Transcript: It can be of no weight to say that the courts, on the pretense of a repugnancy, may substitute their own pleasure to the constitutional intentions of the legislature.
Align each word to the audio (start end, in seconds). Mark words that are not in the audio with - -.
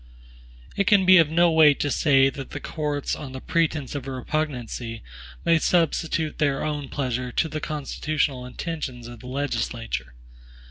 It 0.75 0.87
can 0.87 1.05
be 1.05 1.17
of 1.19 1.29
no 1.29 1.51
weight 1.51 1.79
to 1.81 1.91
say 1.91 2.31
that 2.31 2.49
the 2.49 2.59
courts, 2.59 3.15
on 3.15 3.33
the 3.33 3.39
pretense 3.39 3.93
of 3.93 4.07
a 4.07 4.11
repugnancy, 4.11 5.03
may 5.45 5.59
substitute 5.59 6.39
their 6.39 6.63
own 6.63 6.89
pleasure 6.89 7.31
to 7.33 7.47
the 7.47 7.61
constitutional 7.61 8.43
intentions 8.43 9.07
of 9.07 9.19
the 9.19 9.27
legislature. 9.27 10.15